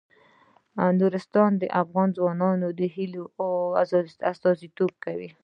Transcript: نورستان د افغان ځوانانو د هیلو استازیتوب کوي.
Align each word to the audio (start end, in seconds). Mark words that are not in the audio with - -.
نورستان 0.99 1.51
د 1.57 1.63
افغان 1.81 2.09
ځوانانو 2.17 2.67
د 2.79 2.81
هیلو 2.95 3.23
استازیتوب 4.31 4.91
کوي. 5.05 5.29